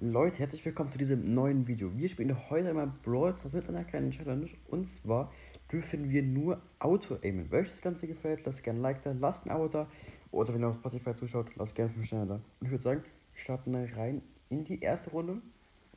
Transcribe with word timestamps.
Leute, 0.00 0.40
herzlich 0.40 0.62
willkommen 0.62 0.90
zu 0.90 0.98
diesem 0.98 1.32
neuen 1.32 1.66
Video. 1.66 1.90
Wir 1.96 2.10
spielen 2.10 2.36
heute 2.50 2.68
einmal 2.68 2.92
Brawl 3.02 3.34
Stars 3.38 3.54
mit 3.54 3.66
einer 3.66 3.82
kleinen 3.82 4.10
Challenge. 4.10 4.46
Und 4.68 4.90
zwar 4.90 5.32
dürfen 5.72 6.10
wir 6.10 6.22
nur 6.22 6.60
Auto-Aimen. 6.80 7.50
Wenn 7.50 7.62
euch 7.62 7.70
das 7.70 7.80
Ganze 7.80 8.06
gefällt, 8.06 8.44
lasst 8.44 8.62
gerne 8.62 8.78
ein 8.78 8.82
Like 8.82 9.02
da, 9.04 9.12
lasst 9.12 9.46
ein 9.46 9.50
Abo 9.50 9.68
da. 9.68 9.86
Oder 10.32 10.52
wenn 10.52 10.60
ihr 10.60 10.68
auf 10.68 10.76
Spotify 10.76 11.16
zuschaut, 11.16 11.46
lasst 11.56 11.74
gerne 11.74 11.90
5 11.90 12.06
Sterne 12.06 12.26
da. 12.26 12.34
Und 12.34 12.44
ich 12.60 12.70
würde 12.70 12.84
sagen, 12.84 13.02
wir 13.32 13.40
starten 13.40 13.74
rein 13.74 14.20
in 14.50 14.66
die 14.66 14.82
erste 14.82 15.12
Runde. 15.12 15.40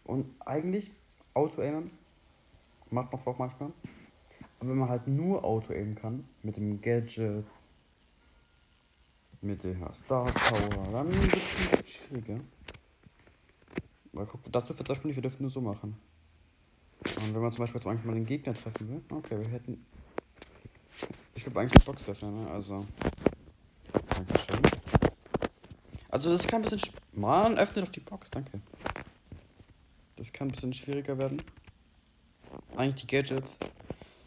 Und 0.06 0.34
eigentlich 0.46 0.92
Auto-Aimen 1.34 1.92
macht 2.92 3.12
man 3.12 3.20
es 3.20 3.28
auch 3.28 3.38
manchmal. 3.38 3.74
Aber 4.62 4.70
wenn 4.70 4.78
man 4.78 4.88
halt 4.88 5.10
nur 5.10 5.44
Auto-Aimen 5.44 5.96
kann, 5.96 6.24
mit 6.42 6.56
dem 6.56 6.80
Gadget, 6.80 7.44
mit 9.42 9.62
der 9.62 9.76
Star 9.94 10.26
Power, 10.32 10.90
dann 10.94 11.10
wird 11.10 11.36
es 11.36 11.90
schwieriger. 11.90 12.40
Weil 14.20 14.26
guck, 14.26 14.52
das 14.52 14.66
dürfen 14.66 14.80
wir 14.80 14.86
zum 14.86 14.94
Beispiel 14.94 15.08
nicht, 15.08 15.16
wir 15.16 15.22
dürfen 15.22 15.44
nur 15.44 15.50
so 15.50 15.62
machen. 15.62 15.98
Und 17.06 17.34
wenn 17.34 17.42
man 17.42 17.54
zum 17.54 17.60
Beispiel 17.60 17.80
jetzt 17.80 17.86
manchmal 17.86 18.16
den 18.16 18.26
Gegner 18.26 18.54
treffen 18.54 18.90
will, 18.90 19.02
okay, 19.18 19.40
wir 19.40 19.48
hätten. 19.48 19.86
Ich 21.36 21.44
glaube 21.44 21.62
eigentlich 21.62 21.86
Box 21.86 22.10
öffnen, 22.10 22.34
ne? 22.34 22.52
Also. 22.52 22.86
Dankeschön. 24.10 24.60
Also 26.10 26.32
das 26.32 26.46
kann 26.46 26.62
ein 26.62 26.70
bisschen. 26.70 26.94
Mann, 27.14 27.58
öffne 27.58 27.84
doch 27.84 27.92
die 27.94 28.02
Box, 28.02 28.30
danke. 28.30 28.60
Das 30.18 30.34
kann 30.34 30.50
ein 30.50 30.52
bisschen 30.52 30.74
schwieriger 30.74 31.18
werden. 31.18 31.42
Eigentlich 32.76 33.06
die 33.06 33.08
Gadgets 33.08 33.58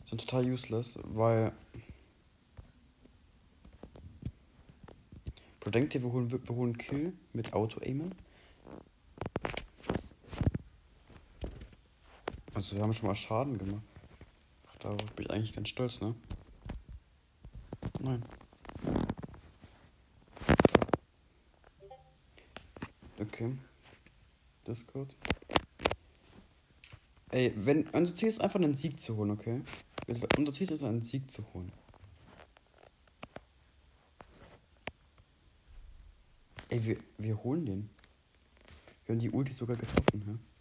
sind 0.06 0.26
total 0.26 0.46
useless, 0.46 0.98
weil. 1.04 1.52
Bro, 5.60 5.78
ihr, 5.78 6.02
wir 6.02 6.12
holen, 6.12 6.32
wir 6.32 6.56
holen 6.56 6.78
Kill 6.78 7.12
mit 7.34 7.52
Auto-Aimen? 7.52 8.14
Also 12.62 12.76
wir 12.76 12.84
haben 12.84 12.92
schon 12.92 13.08
mal 13.08 13.14
Schaden 13.16 13.58
gemacht. 13.58 13.82
Darauf 14.78 15.12
bin 15.14 15.26
ich 15.26 15.32
eigentlich 15.32 15.52
ganz 15.52 15.68
stolz, 15.68 16.00
ne? 16.00 16.14
Nein. 18.00 18.22
Okay. 23.18 23.58
Discord. 24.64 25.16
Ey, 27.32 27.52
wenn. 27.56 27.88
Unser 27.88 28.14
Ziel 28.14 28.28
ist 28.28 28.40
einfach 28.40 28.60
einen 28.60 28.74
Sieg 28.74 29.00
zu 29.00 29.16
holen, 29.16 29.32
okay? 29.32 29.60
Unser 30.38 30.52
Ziel 30.52 30.70
ist 30.70 30.84
einen 30.84 31.02
Sieg 31.02 31.28
zu 31.32 31.44
holen. 31.52 31.72
Ey, 36.68 36.84
wir, 36.84 36.96
wir 37.18 37.42
holen 37.42 37.66
den. 37.66 37.90
Wir 39.04 39.14
haben 39.16 39.20
die 39.20 39.30
Ulti 39.30 39.52
sogar 39.52 39.74
getroffen, 39.74 40.22
hä? 40.24 40.51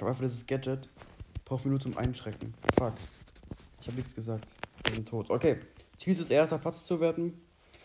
Ich 0.00 0.02
habe 0.02 0.12
einfach 0.12 0.24
dieses 0.24 0.46
Gadget. 0.46 0.88
Brauchen 1.44 1.64
wir 1.64 1.72
nur 1.72 1.80
zum 1.80 1.98
Einschrecken. 1.98 2.54
Fuck. 2.78 2.94
Ich 3.82 3.86
habe 3.86 3.98
nichts 3.98 4.14
gesagt. 4.14 4.46
Wir 4.86 4.94
sind 4.94 5.06
tot. 5.06 5.28
Okay. 5.28 5.58
Ziel 5.98 6.18
ist 6.18 6.30
erster 6.30 6.56
Platz 6.56 6.86
zu 6.86 7.00
werden. 7.00 7.38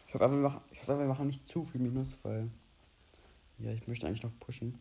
Ich 0.08 0.14
hoffe 0.14 0.24
einfach, 0.24 0.38
wir 0.38 0.44
machen, 0.44 0.62
ich 0.72 0.80
hoffe 0.80 0.98
wir 0.98 1.08
machen 1.08 1.28
nicht 1.28 1.46
zu 1.46 1.66
viel 1.66 1.82
Minus, 1.82 2.16
weil. 2.24 2.50
Ja, 3.60 3.74
ich 3.74 3.86
möchte 3.90 4.08
eigentlich 4.08 4.24
noch 4.24 4.32
pushen. 4.40 4.80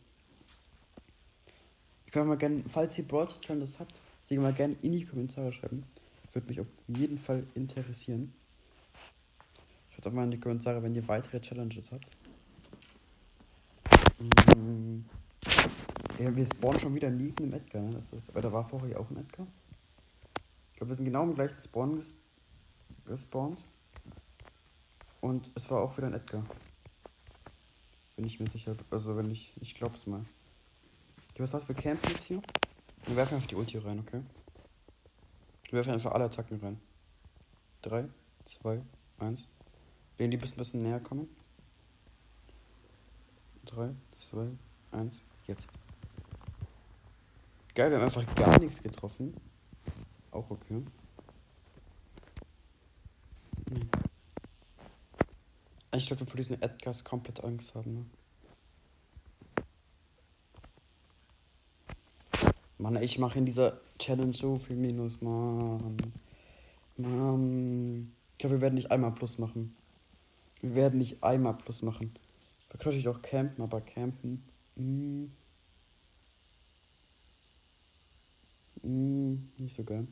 Ich 2.06 2.12
kann 2.12 2.28
mal 2.28 2.36
gerne, 2.36 2.62
falls 2.68 2.96
ihr 2.98 3.08
Brawl 3.08 3.26
das 3.26 3.80
habt, 3.80 3.94
Sie 4.28 4.38
mal 4.38 4.52
gerne 4.52 4.76
in 4.82 4.92
die 4.92 5.04
Kommentare 5.04 5.52
schreiben. 5.52 5.82
Würde 6.32 6.46
mich 6.46 6.60
auf 6.60 6.68
jeden 6.86 7.18
Fall 7.18 7.42
interessieren. 7.56 8.32
Schreibt 9.90 10.06
auch 10.06 10.12
mal 10.12 10.22
in 10.22 10.30
die 10.30 10.38
Kommentare, 10.38 10.80
wenn 10.84 10.94
ihr 10.94 11.08
weitere 11.08 11.40
Challenges 11.40 11.90
habt. 11.90 12.06
Mhm. 14.20 15.04
Ja, 16.18 16.34
wir 16.34 16.46
spawnen 16.46 16.78
schon 16.78 16.94
wieder 16.94 17.10
neben 17.10 17.34
dem 17.34 17.52
Edgar. 17.52 17.82
Ne? 17.82 17.94
Das 17.94 18.18
ist, 18.18 18.30
aber 18.30 18.40
da 18.40 18.52
war 18.52 18.64
vorher 18.64 19.00
auch 19.00 19.10
ein 19.10 19.16
Edgar. 19.16 19.46
Ich 20.70 20.76
glaube, 20.76 20.90
wir 20.90 20.96
sind 20.96 21.04
genau 21.06 21.24
im 21.24 21.34
gleichen 21.34 21.60
Spawn 21.60 21.96
ges 21.96 22.12
gespawnt. 23.04 23.58
Und 25.20 25.50
es 25.54 25.70
war 25.70 25.80
auch 25.80 25.96
wieder 25.96 26.06
ein 26.06 26.14
Edgar. 26.14 26.44
Bin 28.14 28.26
ich 28.26 28.38
mir 28.38 28.48
sicher. 28.48 28.76
Also, 28.90 29.16
wenn 29.16 29.30
ich. 29.30 29.52
Ich 29.60 29.74
glaub's 29.74 30.06
mal. 30.06 30.24
Okay, 31.30 31.42
was 31.42 31.50
du 31.50 31.60
für 31.60 31.74
Camp 31.74 32.00
jetzt 32.08 32.24
hier? 32.24 32.40
Wir 33.06 33.16
werfen 33.16 33.34
einfach 33.34 33.48
die 33.48 33.56
Ulti 33.56 33.78
rein, 33.78 33.98
okay? 33.98 34.22
Wir 35.64 35.78
werfen 35.78 35.92
einfach 35.92 36.12
alle 36.12 36.26
Attacken 36.26 36.60
rein. 36.60 36.80
3, 37.82 38.08
2, 38.44 38.82
1. 39.18 39.48
Den 40.18 40.30
die 40.30 40.36
bisschen, 40.36 40.58
bisschen 40.58 40.82
näher 40.82 41.00
kommen. 41.00 41.28
3, 43.64 43.94
2, 44.12 44.48
1, 44.92 45.22
jetzt. 45.48 45.68
Geil, 47.74 47.90
wir 47.90 47.98
haben 47.98 48.04
einfach 48.04 48.34
gar 48.36 48.60
nichts 48.60 48.80
getroffen. 48.80 49.34
Auch 50.30 50.48
okay. 50.48 50.80
Nee. 53.70 53.80
Ich 55.96 56.06
glaube, 56.06 56.20
wir 56.20 56.26
vor 56.28 56.36
diesen 56.36 56.62
Edgars 56.62 57.02
komplett 57.02 57.42
Angst 57.42 57.74
haben, 57.74 57.94
ne? 57.94 58.04
Mann, 62.78 63.02
ich 63.02 63.18
mache 63.18 63.38
in 63.38 63.46
dieser 63.46 63.80
Challenge 63.98 64.34
so 64.34 64.56
viel 64.58 64.76
Minus, 64.76 65.20
Mann. 65.20 65.96
Mann. 66.96 68.12
Ich 68.32 68.38
glaube, 68.38 68.56
wir 68.56 68.60
werden 68.60 68.74
nicht 68.74 68.92
einmal 68.92 69.12
Plus 69.12 69.38
machen. 69.38 69.74
Wir 70.60 70.76
werden 70.76 70.98
nicht 70.98 71.24
einmal 71.24 71.54
Plus 71.54 71.82
machen. 71.82 72.14
Da 72.68 72.78
könnte 72.78 72.98
ich 72.98 73.08
auch 73.08 73.20
campen, 73.22 73.62
aber 73.62 73.80
campen. 73.80 74.44
Mh. 74.76 75.28
Hm. 78.84 79.24
Hm, 79.34 79.48
nicht 79.58 79.74
so 79.74 79.82
geil. 79.82 80.06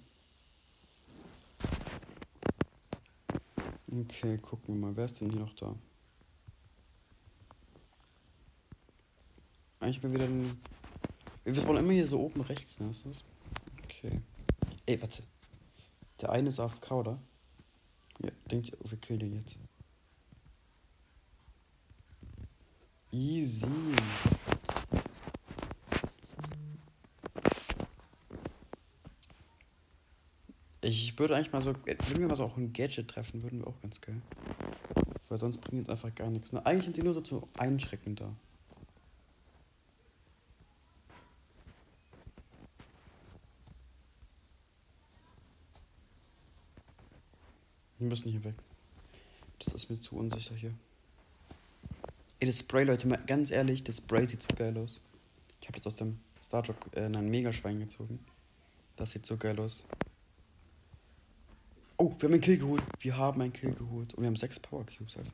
Okay, 3.86 4.38
gucken 4.38 4.74
wir 4.74 4.80
mal. 4.86 4.96
Wer 4.96 5.04
ist 5.04 5.20
denn 5.20 5.30
hier 5.30 5.40
noch 5.40 5.54
da? 5.54 5.76
Eigentlich 9.80 10.00
bin 10.00 10.12
wieder 10.12 10.24
ein. 10.24 10.58
Wir 11.44 11.54
spawnen 11.54 11.84
immer 11.84 11.92
hier 11.92 12.06
so 12.06 12.20
oben 12.20 12.40
rechts, 12.40 12.80
ne? 12.80 12.88
Ist 12.88 13.06
das? 13.06 13.24
Okay. 13.84 14.22
Ey, 14.86 15.00
warte. 15.00 15.22
Der 16.20 16.30
eine 16.30 16.48
ist 16.48 16.60
auf 16.60 16.80
oder? 16.90 17.18
Ja, 18.20 18.30
denkt 18.50 18.70
ihr, 18.70 18.78
wir 18.90 18.98
killen 18.98 19.20
den 19.20 19.34
jetzt. 19.34 19.58
Easy. 23.10 23.66
Ich 30.94 31.18
würde 31.18 31.34
eigentlich 31.34 31.52
mal 31.52 31.62
so, 31.62 31.74
wenn 31.86 32.18
wir 32.18 32.28
mal 32.28 32.36
so 32.36 32.44
auch 32.44 32.58
ein 32.58 32.70
Gadget 32.70 33.08
treffen, 33.08 33.42
würden 33.42 33.60
wir 33.60 33.66
auch 33.66 33.80
ganz 33.80 33.98
geil. 34.02 34.20
Weil 35.30 35.38
sonst 35.38 35.58
bringt 35.62 35.84
es 35.84 35.88
einfach 35.88 36.14
gar 36.14 36.28
nichts. 36.28 36.52
Ne? 36.52 36.64
Eigentlich 36.66 36.84
sind 36.84 36.98
die 36.98 37.02
nur 37.02 37.14
so 37.14 37.22
zu 37.22 37.48
einschrecken 37.56 38.14
da. 38.14 38.30
Wir 47.98 48.08
müssen 48.08 48.30
hier 48.30 48.44
weg. 48.44 48.56
Das 49.60 49.72
ist 49.72 49.88
mir 49.88 49.98
zu 49.98 50.16
unsicher 50.16 50.54
hier. 50.54 50.74
Ey, 52.38 52.46
das 52.46 52.58
Spray, 52.58 52.84
Leute, 52.84 53.08
mal 53.08 53.16
ganz 53.26 53.50
ehrlich, 53.50 53.82
das 53.82 53.96
Spray 53.96 54.26
sieht 54.26 54.42
so 54.42 54.54
geil 54.54 54.76
aus. 54.76 55.00
Ich 55.62 55.68
habe 55.68 55.78
jetzt 55.78 55.86
aus 55.86 55.96
dem 55.96 56.18
Star 56.44 56.62
Drop 56.62 56.76
äh, 56.94 57.06
ein 57.06 57.30
Megaschwein 57.30 57.80
gezogen. 57.80 58.18
Das 58.96 59.12
sieht 59.12 59.24
so 59.24 59.38
geil 59.38 59.58
aus. 59.58 59.86
Wir 62.22 62.28
haben 62.28 62.34
einen 62.34 62.42
Kill 62.42 62.58
geholt. 62.58 62.82
Wir 63.00 63.16
haben 63.16 63.42
einen 63.42 63.52
Kill 63.52 63.74
geholt. 63.74 64.14
Und 64.14 64.22
wir 64.22 64.28
haben 64.28 64.36
sechs 64.36 64.60
Power 64.60 64.86
Cubes, 64.86 65.16
also. 65.16 65.32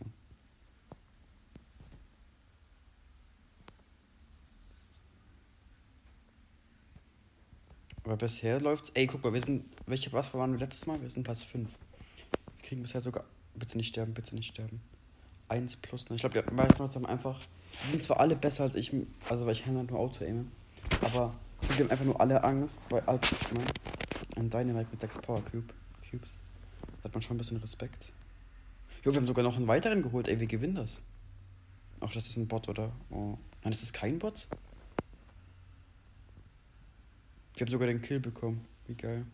Aber 8.05 8.17
bisher 8.17 8.59
läuft's. 8.63 8.91
Ey, 8.95 9.07
guck 9.07 9.23
mal, 9.23 9.35
wir 9.35 9.41
sind. 9.43 9.67
Welche 9.85 10.11
was 10.15 10.33
waren 10.33 10.53
wir 10.53 10.61
letztes 10.61 10.87
Mal? 10.87 10.99
Wir 11.03 11.11
sind 11.11 11.25
Platz 11.25 11.45
5. 11.45 11.79
Wir 12.57 12.67
kriegen 12.67 12.81
bisher 12.81 13.03
sogar. 13.03 13.25
Bitte 13.55 13.77
nicht 13.77 13.89
sterben, 13.89 14.15
bitte 14.15 14.35
nicht 14.35 14.49
sterben. 14.49 14.81
1 15.49 15.77
plus. 15.77 16.09
Ne? 16.09 16.17
Ich 16.17 16.23
glaube, 16.23 16.43
die 16.43 16.55
meisten 16.55 16.79
Leute 16.79 16.95
haben 16.95 17.05
einfach. 17.05 17.39
Die 17.85 17.91
sind 17.91 18.01
zwar 18.01 18.19
alle 18.19 18.35
besser 18.35 18.63
als 18.63 18.77
ich. 18.77 18.95
Also, 19.29 19.45
weil 19.45 19.53
ich 19.53 19.67
halt 19.67 19.91
nur 19.91 20.01
Auto 20.01 20.25
aime. 20.25 20.47
Aber 21.03 21.35
die 21.65 21.83
haben 21.83 21.91
einfach 21.91 22.07
nur 22.07 22.19
alle 22.19 22.43
Angst, 22.43 22.81
weil. 22.89 23.03
Ne? 23.03 23.19
Ein 24.37 24.49
Dynamite 24.49 24.89
mit 24.91 25.03
6 25.03 25.19
Power 25.19 25.45
Cube. 25.45 25.75
Cubes 26.11 26.39
hat 27.05 27.13
man 27.13 27.23
schon 27.23 27.37
ein 27.37 27.39
bisschen 27.39 27.59
Respekt. 27.59 28.13
Jo, 29.05 29.13
wir 29.13 29.17
haben 29.17 29.27
sogar 29.27 29.45
noch 29.45 29.57
einen 29.57 29.69
weiteren 29.69 30.03
geholt, 30.03 30.29
ey, 30.29 30.41
wir 30.41 30.47
gewinnen 30.47 30.75
das. 30.75 31.03
Ach, 32.01 32.13
das 32.13 32.27
ist 32.27 32.37
ein 32.37 32.49
Bot, 32.49 32.69
oder? 32.69 32.93
Oh. 33.11 33.39
Nein, 33.63 33.73
das 33.73 33.83
ist 33.83 33.93
kein 33.93 34.19
Bot? 34.19 34.47
Wir 37.55 37.67
haben 37.67 37.73
sogar 37.73 37.89
den 37.89 38.03
Kill 38.03 38.21
bekommen. 38.21 38.65
Wie 38.87 38.95
geil. 38.95 39.27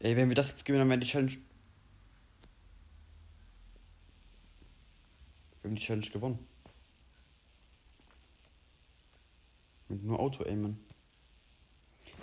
Ey, 0.00 0.16
wenn 0.16 0.28
wir 0.28 0.36
das 0.36 0.50
jetzt 0.50 0.64
gewinnen, 0.64 0.82
dann 0.82 0.90
wäre 0.90 1.00
die 1.00 1.06
Challenge. 1.06 1.32
Wir 5.60 5.70
haben 5.70 5.74
die 5.74 5.82
Challenge 5.82 6.06
gewonnen. 6.06 6.38
Mit 9.88 10.04
nur 10.04 10.20
Auto-Aimen. 10.20 10.87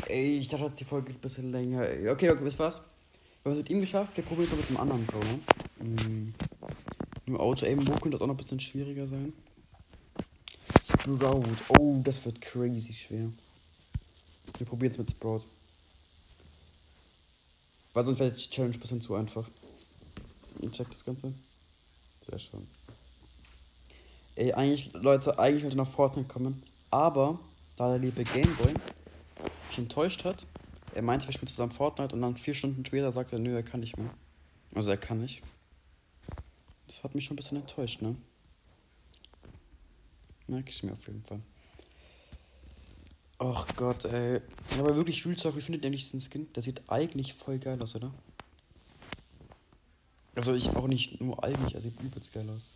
Ey, 0.08 0.38
ich 0.38 0.48
dachte, 0.48 0.72
die 0.72 0.84
Folge 0.84 1.08
geht 1.08 1.18
ein 1.18 1.22
bisschen 1.22 1.52
länger. 1.52 1.88
Ey. 1.88 2.10
Okay, 2.10 2.30
okay, 2.30 2.44
wisst 2.44 2.60
was? 2.60 2.78
Wir 2.78 3.52
haben 3.52 3.54
es 3.54 3.58
mit 3.58 3.70
ihm 3.70 3.80
geschafft, 3.80 4.18
wir 4.18 4.24
probieren 4.24 4.46
es 4.46 4.52
noch 4.52 4.58
mit 4.60 4.70
dem 4.70 4.78
anderen 4.78 5.06
Bro, 5.06 5.20
ne? 5.20 5.40
Mhm. 5.80 6.34
Nur 7.28 7.40
Auto-Aimen, 7.40 7.88
wo 7.88 7.92
könnte 7.94 8.12
das 8.12 8.22
auch 8.22 8.28
noch 8.28 8.34
ein 8.36 8.38
bisschen 8.38 8.60
schwieriger 8.60 9.08
sein? 9.08 9.34
Sprout. 10.84 11.44
Oh, 11.70 12.00
das 12.04 12.24
wird 12.26 12.42
crazy 12.42 12.94
schwer. 12.94 13.30
Wir 14.58 14.68
probieren 14.68 14.92
es 14.92 14.98
mit 14.98 15.10
Sprout. 15.10 15.44
Weil 17.94 18.06
sonst 18.06 18.20
wäre 18.20 18.32
die 18.32 18.50
Challenge 18.50 18.76
ein 18.76 18.80
bisschen 18.80 19.02
zu 19.02 19.16
einfach. 19.16 19.48
Ich 20.62 20.72
check 20.72 20.90
das 20.90 21.04
Ganze. 21.04 21.34
Sehr 22.30 22.40
schön. 22.40 22.68
Ey, 24.36 24.54
eigentlich, 24.54 24.92
Leute, 24.94 25.40
eigentlich 25.40 25.64
wollte 25.64 25.78
noch 25.78 25.90
Fortnite 25.90 26.28
kommen. 26.28 26.64
Aber, 26.92 27.40
da 27.78 27.90
der 27.90 28.00
liebe 28.00 28.24
Gameboy 28.24 28.74
mich 29.78 29.86
enttäuscht 29.86 30.24
hat, 30.24 30.48
er 30.94 31.02
meinte, 31.02 31.28
wir 31.28 31.34
spielen 31.34 31.48
zusammen 31.48 31.72
Fortnite 31.72 32.16
und 32.16 32.22
dann 32.22 32.38
vier 32.38 32.54
Stunden 32.54 32.86
später 32.86 33.12
sagt 33.12 33.34
er, 33.34 33.40
nö, 33.40 33.56
er 33.56 33.64
kann 33.64 33.82
nicht 33.82 33.98
mehr. 33.98 34.10
Also 34.74 34.92
er 34.92 34.98
kann 34.98 35.22
nicht. 35.22 35.42
Das 36.88 37.04
hat 37.04 37.16
mich 37.16 37.26
schon 37.26 37.34
ein 37.34 37.38
bisschen 37.38 37.58
enttäuscht, 37.58 38.02
ne? 38.02 38.16
Merke 40.48 40.70
ich 40.70 40.84
mir 40.84 40.94
auf 40.94 41.08
jeden 41.08 41.24
Fall. 41.24 41.42
Ach 43.40 43.68
Gott, 43.76 44.06
ey. 44.06 44.42
Aber 44.80 44.96
wirklich, 44.96 45.26
Real 45.26 45.56
wie 45.56 45.62
findet 45.62 45.84
ihr 45.84 45.90
nicht 45.90 46.06
diesen 46.06 46.22
Skin? 46.22 46.52
Der 46.54 46.64
sieht 46.64 46.82
eigentlich 46.88 47.34
voll 47.34 47.60
geil 47.60 47.82
aus, 47.82 47.96
oder? 47.96 48.14
Also 50.36 50.54
ich 50.54 50.70
auch 50.70 50.88
nicht 50.88 51.20
nur 51.20 51.44
eigentlich, 51.44 51.76
er 51.76 51.82
sieht 51.82 52.00
übelst 52.02 52.32
geil 52.32 52.50
aus. 52.50 52.74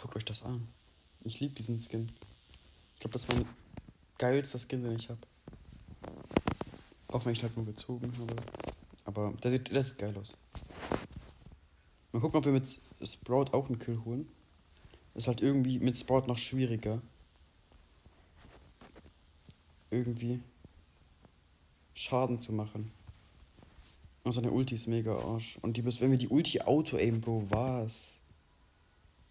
Guckt 0.00 0.16
euch 0.16 0.24
das 0.24 0.42
an. 0.42 0.66
Ich 1.24 1.40
liebe 1.40 1.54
diesen 1.54 1.78
Skin. 1.78 2.12
Ich 2.94 3.00
glaube, 3.00 3.12
das 3.12 3.28
mein 3.28 3.46
geilster 4.22 4.60
Skin, 4.60 4.84
den 4.84 4.94
ich 4.94 5.10
habe. 5.10 5.18
Auch 7.08 7.24
wenn 7.24 7.32
ich 7.32 7.42
halt 7.42 7.56
nur 7.56 7.66
gezogen 7.66 8.12
habe. 8.20 8.36
Aber 9.04 9.32
der 9.42 9.50
sieht, 9.50 9.74
der 9.74 9.82
sieht 9.82 9.98
geil 9.98 10.16
aus. 10.16 10.36
Mal 12.12 12.20
gucken, 12.20 12.38
ob 12.38 12.44
wir 12.44 12.52
mit 12.52 12.68
Sprout 13.02 13.46
auch 13.50 13.66
einen 13.66 13.80
Kill 13.80 14.00
holen. 14.04 14.28
Ist 15.14 15.26
halt 15.26 15.40
irgendwie 15.40 15.80
mit 15.80 15.98
Sprout 15.98 16.28
noch 16.28 16.38
schwieriger. 16.38 17.02
Irgendwie 19.90 20.40
Schaden 21.92 22.38
zu 22.38 22.52
machen. 22.52 22.92
Und 24.22 24.30
seine 24.30 24.52
Ulti 24.52 24.76
ist 24.76 24.86
mega 24.86 25.16
Arsch. 25.16 25.58
Und 25.62 25.76
die, 25.76 25.84
wenn 25.84 26.12
wir 26.12 26.18
die 26.18 26.28
Ulti 26.28 26.60
Auto-Aim, 26.60 27.20
Bro, 27.20 27.50
was? 27.50 28.18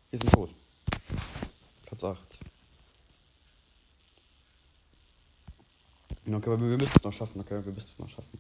Wir 0.10 0.20
sind 0.20 0.34
tot. 0.34 0.54
Platz 1.86 2.04
8. 2.04 2.51
Okay, 6.28 6.50
aber 6.50 6.60
wir 6.60 6.78
müssen 6.78 6.94
es 6.96 7.04
noch 7.04 7.14
schaffen, 7.14 7.42
okay? 7.42 7.60
Wir 7.64 7.74
müssen 7.74 7.88
es 7.88 8.00
noch 8.00 8.10
schaffen. 8.10 8.40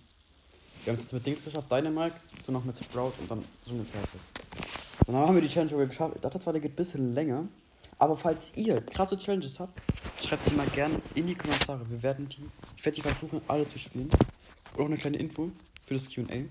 Wir 0.83 0.93
haben 0.93 0.97
es 0.97 1.03
jetzt 1.03 1.13
mit 1.13 1.25
Dings 1.25 1.43
geschafft, 1.43 1.71
Dynamite, 1.71 2.15
so 2.45 2.51
noch 2.51 2.63
mit 2.63 2.77
Sprout 2.77 3.13
und 3.19 3.29
dann 3.29 3.43
so 3.65 3.73
eine 3.73 3.85
fertig. 3.85 4.19
Dann 5.05 5.15
haben 5.15 5.35
wir 5.35 5.41
die 5.41 5.47
Challenge 5.47 5.87
geschafft. 5.87 6.15
Ich 6.15 6.21
dachte 6.21 6.39
zwar, 6.39 6.53
der 6.53 6.61
geht 6.61 6.73
ein 6.73 6.75
bisschen 6.75 7.13
länger. 7.13 7.47
Aber 7.97 8.15
falls 8.15 8.51
ihr 8.55 8.81
krasse 8.81 9.17
Challenges 9.17 9.59
habt, 9.59 9.79
schreibt 10.23 10.45
sie 10.45 10.55
mal 10.55 10.67
gerne 10.69 10.99
in 11.13 11.27
die 11.27 11.35
Kommentare. 11.35 11.87
Wir 11.89 12.01
werden 12.01 12.27
die, 12.29 12.45
ich 12.75 12.83
werde 12.83 12.95
die 12.95 13.01
versuchen, 13.01 13.41
alle 13.47 13.67
zu 13.67 13.77
spielen. 13.77 14.09
Auch 14.75 14.85
eine 14.85 14.97
kleine 14.97 15.17
Info 15.17 15.51
für 15.83 15.93
das 15.93 16.09
QA. 16.09 16.45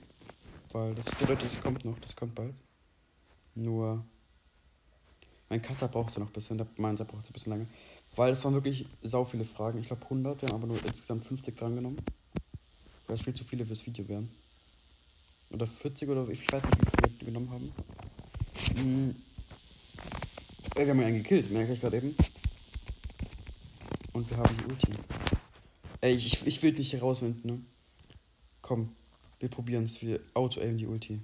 Weil 0.73 0.95
das 0.95 1.07
bedeutet, 1.07 1.47
das 1.47 1.61
kommt 1.61 1.85
noch, 1.85 1.99
das 1.99 2.15
kommt 2.15 2.37
bald. 2.37 2.55
Nur, 3.57 4.05
mein 5.49 5.61
Cutter 5.61 5.89
braucht 5.89 6.15
ja 6.15 6.21
noch 6.21 6.29
ein 6.29 6.33
bisschen, 6.33 6.59
der 6.59 6.69
meiner 6.77 7.05
braucht 7.05 7.29
ein 7.29 7.33
bisschen 7.33 7.51
lange. 7.51 7.67
Weil 8.17 8.33
es 8.33 8.45
waren 8.45 8.55
wirklich 8.55 8.87
sau 9.03 9.25
viele 9.25 9.45
Fragen. 9.45 9.79
Ich 9.79 9.87
glaube 9.87 10.03
100, 10.05 10.43
wir 10.43 10.49
haben 10.49 10.57
aber 10.57 10.67
nur 10.67 10.85
insgesamt 10.85 11.25
50 11.25 11.57
dran 11.57 11.77
genommen. 11.77 11.99
Weil 13.07 13.17
es 13.17 13.23
viel 13.23 13.35
zu 13.35 13.45
viele 13.45 13.65
fürs 13.65 13.87
Video 13.87 14.07
wären. 14.09 14.31
Oder 15.51 15.67
40 15.67 16.09
oder 16.09 16.29
ich 16.29 16.51
weiß 16.51 16.63
nicht, 16.63 16.77
wie 16.77 16.91
viele 17.09 17.21
wir 17.21 17.27
genommen 17.27 17.51
haben. 17.51 17.73
Mhm. 18.77 19.17
Ey, 20.77 20.87
wir 20.87 20.91
haben 20.93 21.01
einen 21.01 21.23
gekillt, 21.23 21.51
merke 21.51 21.73
ich 21.73 21.81
gerade 21.81 21.97
eben. 21.99 22.17
Und 24.13 24.29
wir 24.29 24.37
haben 24.37 24.57
die 24.57 24.65
Ulti. 24.65 24.93
Ey, 26.01 26.15
ich, 26.15 26.47
ich 26.47 26.63
will 26.63 26.73
dich 26.73 26.91
hier 26.91 27.01
rauswinden, 27.01 27.51
ne? 27.51 27.61
Komm, 28.63 28.95
wir 29.39 29.49
probieren 29.49 29.85
es. 29.85 30.01
Wir 30.03 30.21
auto-aimen 30.35 30.79
die 30.79 30.87
Ulti. 30.87 31.21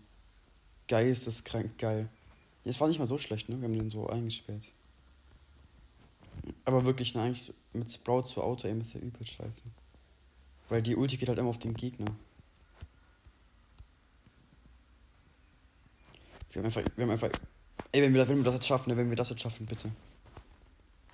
Geil 0.88 1.08
ist 1.08 1.26
das 1.26 1.44
krank, 1.44 1.78
geil. 1.78 2.08
Es 2.64 2.80
war 2.80 2.88
nicht 2.88 2.98
mal 2.98 3.06
so 3.06 3.18
schlecht, 3.18 3.48
ne? 3.48 3.60
Wir 3.60 3.68
haben 3.68 3.78
den 3.78 3.90
so 3.90 4.08
eingesperrt. 4.08 4.64
Aber 6.66 6.84
wirklich, 6.84 7.14
ne, 7.14 7.22
eigentlich 7.22 7.54
mit 7.72 7.90
Sprout 7.90 8.24
zu 8.24 8.42
auto-aimen 8.42 8.80
ist 8.80 8.92
ja 8.92 9.00
übel 9.00 9.24
scheiße. 9.24 9.62
Weil 10.68 10.82
die 10.82 10.96
Ulti 10.96 11.16
geht 11.16 11.28
halt 11.28 11.38
immer 11.38 11.50
auf 11.50 11.60
den 11.60 11.74
Gegner. 11.74 12.06
Wir 16.50 16.60
haben 16.60 16.66
einfach, 16.66 16.82
wir 16.96 17.04
haben 17.04 17.12
einfach. 17.12 17.30
Ey, 17.92 18.02
wenn 18.02 18.12
wir, 18.12 18.28
wenn 18.28 18.38
wir 18.38 18.44
das 18.44 18.54
jetzt 18.54 18.66
schaffen, 18.66 18.96
wenn 18.96 19.08
wir 19.08 19.16
das 19.16 19.30
jetzt 19.30 19.42
schaffen, 19.42 19.64
bitte. 19.66 19.92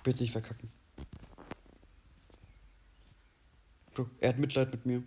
Bitte 0.01 0.23
nicht 0.23 0.31
verkacken. 0.31 0.71
Bro, 3.93 4.09
er 4.21 4.29
hat 4.29 4.39
Mitleid 4.39 4.71
mit 4.71 4.87
mir. 4.87 5.03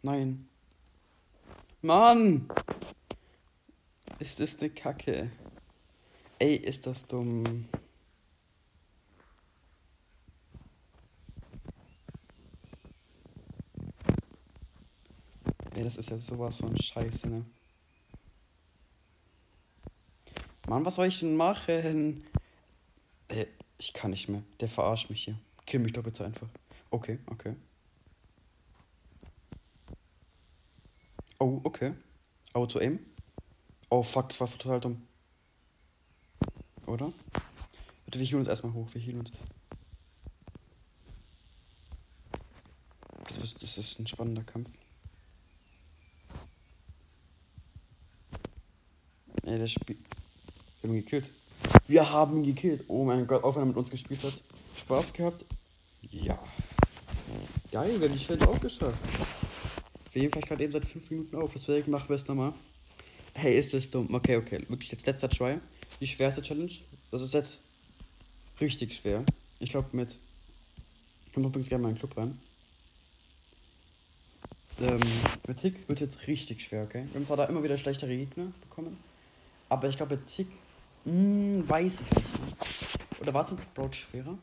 Nein. 0.00 0.48
Mann! 1.82 2.48
Ist 4.18 4.40
das 4.40 4.58
eine 4.60 4.70
Kacke? 4.70 5.30
Ey, 6.38 6.56
ist 6.56 6.86
das 6.86 7.06
dumm. 7.06 7.68
Ey, 15.74 15.84
das 15.84 15.96
ist 15.96 16.10
ja 16.10 16.18
sowas 16.18 16.56
von 16.56 16.76
Scheiße, 16.76 17.28
ne? 17.28 17.44
Mann, 20.68 20.84
was 20.84 20.96
soll 20.96 21.06
ich 21.06 21.20
denn 21.20 21.36
machen? 21.36 22.24
Ey, 23.28 23.48
ich 23.78 23.92
kann 23.92 24.10
nicht 24.10 24.28
mehr. 24.28 24.42
Der 24.60 24.68
verarscht 24.68 25.10
mich 25.10 25.24
hier. 25.24 25.38
Kill 25.66 25.80
mich 25.80 25.92
doch 25.92 26.02
bitte 26.02 26.24
einfach. 26.24 26.48
Okay, 26.90 27.18
okay. 27.26 27.56
Oh, 31.38 31.60
okay. 31.64 31.94
Auto-Aim. 32.52 32.98
Oh, 33.88 34.02
fuck, 34.02 34.28
das 34.28 34.40
war 34.40 34.48
total 34.48 34.80
dumm. 34.80 35.06
Oder? 36.86 37.12
Warte, 38.04 38.18
wir 38.18 38.26
hielen 38.26 38.40
uns 38.40 38.48
erstmal 38.48 38.72
hoch. 38.72 38.88
Wir 38.92 39.00
hielen 39.00 39.20
uns. 39.20 39.32
Das 43.26 43.38
ist, 43.38 43.62
das 43.62 43.78
ist 43.78 43.98
ein 43.98 44.06
spannender 44.06 44.44
Kampf. 44.44 44.78
Ey, 49.44 49.58
der 49.58 49.66
spielt. 49.66 49.98
Wir 50.80 50.88
haben 50.88 50.96
ihn 50.96 51.04
gekillt. 51.04 51.30
Wir 51.86 52.10
haben 52.10 52.36
ihn 52.38 52.44
gekillt. 52.44 52.84
Oh 52.88 53.04
mein 53.04 53.26
Gott, 53.26 53.42
auch 53.44 53.54
wenn 53.56 53.62
er 53.62 53.66
mit 53.66 53.76
uns 53.76 53.90
gespielt 53.90 54.22
hat. 54.22 54.40
Spaß 54.76 55.12
gehabt? 55.12 55.44
Ja. 56.10 56.38
Geil, 57.70 58.00
wir 58.00 58.08
haben 58.08 58.16
die 58.16 58.22
Stelle 58.22 58.46
auch 58.48 58.60
geschafft. 58.60 58.98
Wir 60.12 60.22
nehmen 60.22 60.32
vielleicht 60.32 60.48
gerade 60.48 60.62
eben 60.62 60.72
seit 60.72 60.84
5 60.84 61.10
Minuten 61.10 61.36
auf, 61.36 61.52
deswegen 61.52 61.90
machen 61.90 62.08
wir 62.08 62.16
es 62.16 62.26
nochmal. 62.28 62.54
Hey, 63.34 63.58
ist 63.58 63.74
das 63.74 63.90
dumm. 63.90 64.14
Okay, 64.14 64.36
okay. 64.36 64.64
Wirklich 64.68 64.92
jetzt 64.92 65.06
letzter 65.06 65.28
Try. 65.28 65.58
Die 66.00 66.06
schwerste 66.06 66.42
Challenge. 66.42 66.72
Das 67.10 67.22
ist 67.22 67.34
jetzt 67.34 67.58
richtig 68.60 68.94
schwer. 68.94 69.24
Ich 69.58 69.70
glaube 69.70 69.88
mit. 69.92 70.18
Kommt 71.32 71.46
übrigens 71.46 71.68
gerne 71.68 71.82
mal 71.82 71.88
in 71.88 71.94
den 71.94 72.00
Club 72.00 72.16
rein. 72.16 72.38
Ähm, 74.80 75.00
mit 75.46 75.58
Tick 75.58 75.88
wird 75.88 76.00
jetzt 76.00 76.26
richtig 76.26 76.62
schwer, 76.62 76.84
okay? 76.84 77.06
Wir 77.12 77.20
haben 77.20 77.26
zwar 77.26 77.36
da 77.36 77.44
immer 77.44 77.62
wieder 77.62 77.76
schlechtere 77.76 78.16
Gegner 78.16 78.52
bekommen. 78.60 78.96
Aber 79.68 79.88
ich 79.88 79.96
glaube, 79.96 80.16
mit 80.16 80.26
Tick. 80.26 80.48
Mh, 81.04 81.12
hm, 81.12 81.68
weiß 81.68 81.92
ich 82.00 82.16
nicht. 82.16 82.26
Oder 83.20 83.34
war 83.34 83.44
es 83.44 83.50
mit 83.52 83.60
Sprout 83.60 83.92
schwerer? 83.92 84.38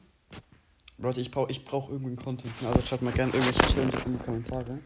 Leute, 0.98 1.20
ich 1.20 1.32
brauche 1.32 1.52
ich 1.52 1.66
brauch 1.66 1.90
irgendwie 1.90 2.16
Content. 2.16 2.54
Also 2.64 2.86
schreibt 2.86 3.02
mal 3.02 3.12
gerne 3.12 3.34
irgendwelche 3.34 3.74
Challenges 3.74 4.06
in 4.06 4.18
die 4.18 4.24
Kommentare. 4.24 4.80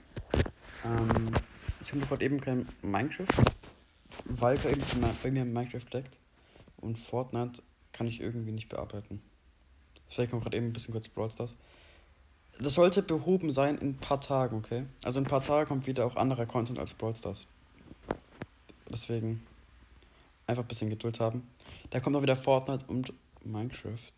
Ähm, 0.85 1.31
ich 1.81 1.91
habe 1.91 2.05
gerade 2.05 2.25
eben 2.25 2.39
kein 2.39 2.67
Minecraft, 2.81 3.27
weil 4.25 4.57
eben 4.65 4.81
bei 5.21 5.31
mir 5.31 5.45
Minecraft 5.45 5.85
deckt. 5.93 6.19
Und 6.85 6.97
Fortnite 6.97 7.63
kann 7.91 8.07
ich 8.07 8.21
irgendwie 8.21 8.51
nicht 8.51 8.69
bearbeiten. 8.69 9.21
Vielleicht 10.07 10.29
kommt 10.29 10.43
gerade 10.43 10.55
eben 10.55 10.67
ein 10.67 10.73
bisschen 10.73 10.93
kurz 10.93 11.09
Brawl 11.09 11.31
Stars. 11.31 11.57
Das 12.59 12.75
sollte 12.75 13.01
behoben 13.01 13.51
sein 13.51 13.79
in 13.79 13.89
ein 13.89 13.97
paar 13.97 14.21
Tagen, 14.21 14.57
okay? 14.57 14.85
Also 15.03 15.19
in 15.19 15.25
ein 15.25 15.29
paar 15.29 15.41
Tagen 15.41 15.67
kommt 15.67 15.87
wieder 15.87 16.05
auch 16.05 16.15
anderer 16.15 16.45
Content 16.45 16.77
als 16.77 16.93
Brawl 16.93 17.15
Stars. 17.15 17.47
Deswegen 18.89 19.45
einfach 20.45 20.63
ein 20.63 20.67
bisschen 20.67 20.91
Geduld 20.91 21.19
haben. 21.19 21.49
Da 21.89 21.99
kommt 21.99 22.15
auch 22.15 22.21
wieder 22.21 22.35
Fortnite 22.35 22.85
und 22.85 23.11
Minecraft. 23.43 24.13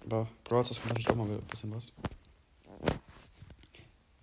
Aber 0.00 0.28
Brawl 0.44 0.64
Stars 0.64 0.80
kommt 0.80 0.94
natürlich 0.94 1.10
auch 1.10 1.16
mal 1.16 1.28
wieder 1.28 1.40
ein 1.40 1.46
bisschen 1.46 1.72
was. 1.72 1.92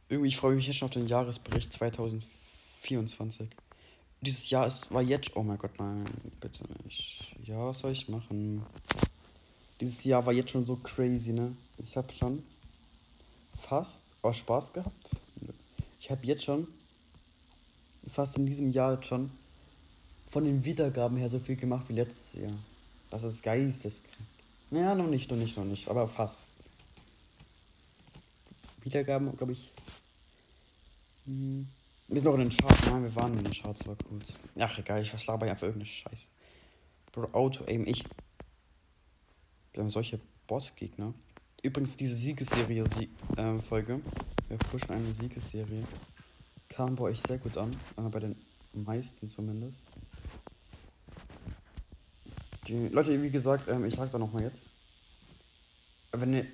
Irgendwie, 0.09 0.29
ich 0.29 0.37
freue 0.37 0.55
mich 0.55 0.65
jetzt 0.65 0.77
schon 0.77 0.87
auf 0.87 0.93
den 0.93 1.07
Jahresbericht 1.07 1.71
2024. 1.71 3.47
dieses 4.21 4.49
Jahr 4.49 4.67
ist, 4.67 4.91
war 4.93 5.01
jetzt. 5.01 5.35
Oh 5.35 5.43
mein 5.43 5.57
Gott, 5.57 5.71
nein, 5.79 6.05
bitte 6.39 6.63
nicht. 6.83 7.35
Ja, 7.45 7.65
was 7.65 7.79
soll 7.79 7.91
ich 7.91 8.07
machen? 8.07 8.63
Dieses 9.79 10.03
Jahr 10.03 10.25
war 10.25 10.33
jetzt 10.33 10.51
schon 10.51 10.65
so 10.65 10.75
crazy, 10.75 11.33
ne? 11.33 11.55
Ich 11.83 11.97
habe 11.97 12.13
schon 12.13 12.43
fast 13.57 14.03
auch 14.21 14.33
Spaß 14.33 14.73
gehabt. 14.73 15.09
Ich 15.99 16.11
habe 16.11 16.25
jetzt 16.25 16.43
schon 16.43 16.67
fast 18.07 18.37
in 18.37 18.45
diesem 18.45 18.71
Jahr 18.71 18.93
jetzt 18.93 19.07
schon 19.07 19.31
von 20.27 20.45
den 20.45 20.63
Wiedergaben 20.63 21.17
her 21.17 21.29
so 21.29 21.39
viel 21.39 21.55
gemacht 21.55 21.89
wie 21.89 21.93
letztes 21.93 22.39
Jahr. 22.41 22.53
Das 23.09 23.23
ist 23.23 23.43
geisteskrank. 23.43 24.27
Naja, 24.69 24.95
noch 24.95 25.07
nicht, 25.07 25.29
noch 25.29 25.37
nicht, 25.37 25.57
noch 25.57 25.65
nicht, 25.65 25.89
aber 25.89 26.07
fast. 26.07 26.51
Wiedergaben, 28.83 29.35
glaube 29.35 29.53
ich. 29.53 29.71
Hm. 31.25 31.67
Wir 32.11 32.19
sind 32.19 32.25
noch 32.25 32.33
in 32.33 32.41
den 32.41 32.49
Charts. 32.49 32.85
Nein, 32.87 33.03
wir 33.03 33.15
waren 33.15 33.37
in 33.37 33.43
den 33.45 33.53
Charts, 33.53 33.83
aber 33.83 33.95
gut. 33.95 34.25
Ach, 34.59 34.77
egal, 34.77 35.01
ich 35.01 35.09
verslaber 35.09 35.45
einfach 35.45 35.63
irgendeine 35.63 35.85
Scheiße. 35.85 36.27
Bro, 37.13 37.29
Auto-Aim, 37.31 37.85
ich. 37.87 38.03
Wir 39.71 39.81
haben 39.81 39.89
solche 39.89 40.19
Boss-Gegner. 40.45 41.13
Übrigens, 41.63 41.95
diese 41.95 42.17
Siegesserie-Folge. 42.17 43.93
Ähm, 43.93 44.03
wir 44.49 44.57
pushen 44.57 44.91
eine 44.91 45.01
Siegesserie. 45.01 45.85
Kam 46.67 46.97
bei 46.97 47.05
euch 47.05 47.21
sehr 47.25 47.37
gut 47.37 47.55
an. 47.55 47.71
Äh, 47.95 48.01
bei 48.01 48.19
den 48.19 48.35
meisten 48.73 49.29
zumindest. 49.29 49.79
Die 52.67 52.89
Leute, 52.89 53.23
wie 53.23 53.31
gesagt, 53.31 53.69
ähm, 53.69 53.85
ich 53.85 53.95
sag 53.95 54.11
da 54.11 54.19
nochmal 54.19 54.43
jetzt. 54.43 54.65
Wenn 56.11 56.33
ihr. 56.33 56.45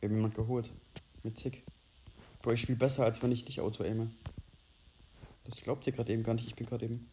Wir 0.00 0.08
haben 0.08 0.16
jemand 0.16 0.34
geholt. 0.34 0.70
Mit 1.22 1.36
Tick. 1.36 1.62
Bro, 2.46 2.52
ich 2.52 2.60
spiele 2.60 2.78
besser, 2.78 3.02
als 3.02 3.20
wenn 3.24 3.32
ich 3.32 3.44
nicht 3.44 3.60
Auto-aime. 3.60 4.08
Das 5.42 5.60
glaubt 5.62 5.84
ihr 5.88 5.92
gerade 5.92 6.12
eben 6.12 6.22
gar 6.22 6.34
nicht. 6.34 6.46
Ich 6.46 6.54
bin 6.54 6.64
gerade 6.64 6.84
eben. 6.84 7.10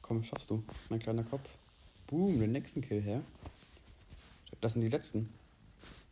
Komm, 0.00 0.24
schaffst 0.24 0.48
du. 0.48 0.64
Mein 0.88 0.98
kleiner 0.98 1.24
Kopf. 1.24 1.46
Boom, 2.06 2.40
den 2.40 2.52
nächsten 2.52 2.80
Kill 2.80 3.02
her. 3.02 3.20
Das 4.62 4.72
sind 4.72 4.80
die 4.80 4.88
letzten. 4.88 5.28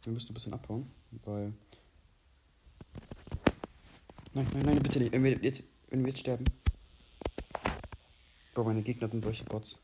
Wir 0.03 0.13
müssen 0.13 0.29
ein 0.29 0.35
bisschen 0.35 0.53
abhauen, 0.53 0.91
weil. 1.25 1.55
Nein, 4.35 4.47
nein, 4.53 4.67
nein, 4.67 4.79
bitte 4.81 4.99
nicht. 4.99 5.13
Wenn 5.13 5.25
wir 5.25 5.39
jetzt, 5.39 5.63
wenn 5.89 6.01
wir 6.01 6.09
jetzt 6.09 6.21
sterben. 6.21 6.45
Bro, 8.53 8.65
meine 8.65 8.83
Gegner 8.83 9.09
sind 9.09 9.25
solche 9.25 9.45
Bots. 9.45 9.79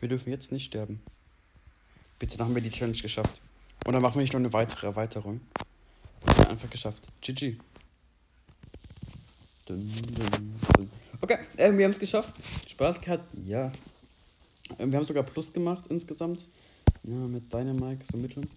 Wir 0.00 0.08
dürfen 0.08 0.30
jetzt 0.30 0.52
nicht 0.52 0.64
sterben. 0.64 1.02
Bitte, 2.18 2.38
dann 2.38 2.48
haben 2.48 2.54
wir 2.54 2.62
die 2.62 2.70
Challenge 2.70 2.96
geschafft. 2.96 3.40
Und 3.86 3.92
dann 3.92 4.02
machen 4.02 4.14
wir 4.14 4.22
nicht 4.22 4.32
noch 4.32 4.40
eine 4.40 4.52
weitere 4.52 4.86
Erweiterung. 4.86 5.40
Einfach 6.48 6.70
geschafft. 6.70 7.02
GG. 7.20 7.56
Okay, 11.20 11.38
äh, 11.56 11.72
wir 11.72 11.84
haben 11.84 11.92
es 11.92 11.98
geschafft. 11.98 12.32
Spaß 12.68 13.00
gehabt? 13.00 13.24
Ja. 13.44 13.72
Äh, 14.78 14.86
wir 14.86 14.96
haben 14.96 15.04
sogar 15.04 15.24
Plus 15.24 15.52
gemacht 15.52 15.84
insgesamt. 15.88 16.46
Ja, 17.02 17.14
mit 17.14 17.52
Dynamike 17.52 18.04
so 18.10 18.16
mittel. 18.16 18.48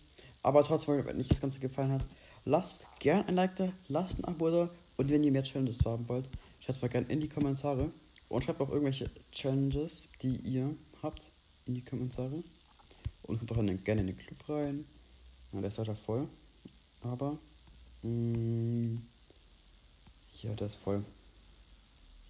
Aber 0.42 0.64
trotzdem, 0.64 1.06
wenn 1.06 1.20
euch 1.20 1.28
das 1.28 1.42
Ganze 1.42 1.60
gefallen 1.60 1.92
hat, 1.92 2.06
lasst 2.46 2.86
gern 3.00 3.26
ein 3.28 3.36
Like 3.36 3.56
da, 3.56 3.72
lasst 3.88 4.20
ein 4.20 4.26
Abo 4.26 4.50
da. 4.50 4.70
Und 4.98 5.10
wenn 5.10 5.24
ihr 5.24 5.32
mehr 5.32 5.44
Challenges 5.44 5.84
haben 5.86 6.08
wollt, 6.08 6.30
schreibt 6.60 6.82
mal 6.82 6.88
gerne 6.88 7.08
in 7.08 7.20
die 7.20 7.30
Kommentare. 7.30 7.92
Und 8.30 8.44
schreibt 8.44 8.62
auch 8.62 8.70
irgendwelche 8.70 9.10
Challenges, 9.32 10.08
die 10.22 10.38
ihr 10.38 10.76
habt, 11.02 11.30
in 11.66 11.76
die 11.76 11.84
Kommentare. 11.84 12.44
Und 13.30 13.38
kommt 13.38 13.52
auch 13.52 13.84
gerne 13.84 14.02
in 14.02 14.08
den 14.08 14.18
Club 14.18 14.50
rein. 14.50 14.86
Ja, 15.54 15.60
der 15.62 15.68
ist 15.68 15.78
leider 15.78 15.96
voll. 15.96 16.28
Aber, 17.02 17.38
mh, 18.02 18.38
mm, 18.38 19.02
ja, 20.42 20.54
der 20.56 20.66
ist 20.66 20.76
voll. 20.76 21.04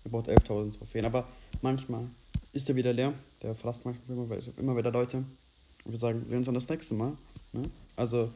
Er 0.03 0.12
baut 0.12 0.27
11.000 0.27 0.77
Trophäen. 0.77 1.06
Aber 1.06 1.25
manchmal 1.62 2.10
ist 2.51 2.68
er 2.68 2.75
wieder 2.75 2.91
leer. 2.91 3.13
Der 3.41 3.56
verlässt 3.56 3.86
manchmal 3.86 4.18
immer, 4.18 4.38
immer 4.58 4.75
wieder 4.75 4.91
Leute. 4.91 5.24
Und 5.86 5.91
wir 5.91 6.00
sagen, 6.00 6.25
sehen 6.27 6.39
uns 6.39 6.46
dann 6.46 6.56
das 6.56 6.68
nächste 6.68 6.94
Mal. 6.96 7.15
Ne? 7.53 7.70
Also 7.96 8.34